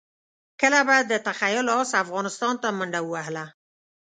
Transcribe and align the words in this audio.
کله 0.61 0.79
به 0.87 0.97
د 1.11 1.13
تخیل 1.27 1.67
اس 1.79 1.89
افغانستان 2.03 2.53
ته 2.61 2.67
منډه 2.77 3.01
ووهله. 3.03 3.45